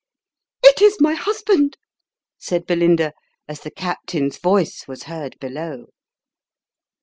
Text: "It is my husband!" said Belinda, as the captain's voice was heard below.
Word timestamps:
"It 0.65 0.81
is 0.81 0.99
my 0.99 1.13
husband!" 1.13 1.77
said 2.39 2.65
Belinda, 2.65 3.13
as 3.47 3.59
the 3.59 3.69
captain's 3.69 4.39
voice 4.39 4.87
was 4.87 5.03
heard 5.03 5.37
below. 5.39 5.89